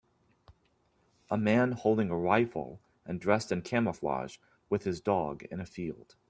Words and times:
A 1.29 1.37
man 1.37 1.73
holding 1.73 2.09
a 2.09 2.17
rifle 2.17 2.81
and 3.05 3.21
dressed 3.21 3.51
in 3.51 3.61
camouflage 3.61 4.39
with 4.67 4.83
his 4.83 4.99
dog 4.99 5.43
in 5.51 5.59
a 5.59 5.65
field. 5.67 6.15